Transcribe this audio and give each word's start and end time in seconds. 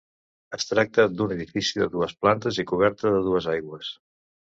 Es 0.57 0.63
tracta 0.69 1.03
d'un 1.17 1.33
edifici 1.35 1.81
de 1.81 1.87
dues 1.95 2.15
plantes 2.21 2.57
i 2.63 2.65
coberta 2.73 3.13
de 3.17 3.21
dues 3.29 3.51
aigües. 3.55 3.93